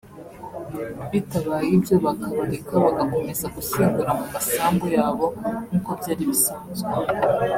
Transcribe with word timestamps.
bitabaye 1.11 1.67
ibyo 1.77 1.95
bakabareka 2.05 2.73
bagakomeza 2.85 3.45
gushyingura 3.55 4.09
mu 4.19 4.25
masambu 4.33 4.85
yabo 4.97 5.25
nk’uko 5.69 5.89
byari 5.99 6.23
bisanzwe 6.29 6.89